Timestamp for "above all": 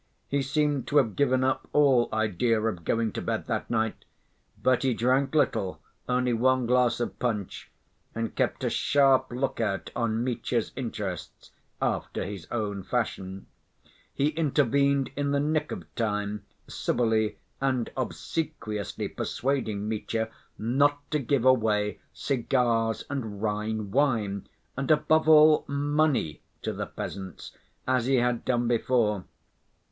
24.89-25.63